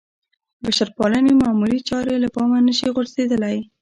بشرپالنې 0.63 1.33
معمولې 1.41 1.79
چارې 1.89 2.15
له 2.23 2.29
پامه 2.35 2.59
نه 2.67 2.73
شي 2.77 2.87
غورځېدلی. 2.95 3.57